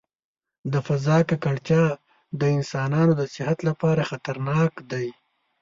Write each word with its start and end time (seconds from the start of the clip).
د 0.71 0.73
فضا 0.87 1.17
ککړتیا 1.29 1.85
د 2.39 2.41
انسانانو 2.57 3.13
د 3.17 3.23
صحت 3.35 3.57
لپاره 3.69 4.07
خطرناک 4.09 4.71
دی. 4.91 5.07